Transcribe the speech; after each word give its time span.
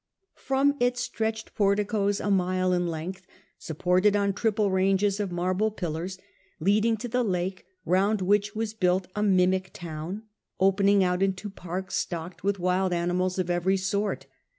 From 0.39 0.77
it 0.79 0.97
stretched 0.97 1.53
porticoes 1.53 2.19
a 2.19 2.31
mile 2.31 2.73
in 2.73 2.87
length, 2.87 3.27
supported 3.59 4.15
on 4.15 4.33
triple 4.33 4.71
ranges 4.71 5.19
of 5.19 5.31
marble 5.31 5.69
pillars, 5.69 6.17
leading 6.59 6.97
to 6.97 7.07
the 7.07 7.21
lake, 7.23 7.67
round 7.85 8.19
which 8.19 8.55
was 8.55 8.73
built 8.73 9.07
a 9.15 9.21
mimic 9.21 9.69
towm, 9.73 10.23
opening 10.59 11.03
out 11.03 11.21
into 11.21 11.51
parks 11.51 11.97
stocked 11.97 12.43
with 12.43 12.57
wild 12.57 12.93
animals 12.93 13.37
of 13.37 13.51
every 13.51 13.77
sort. 13.77 14.25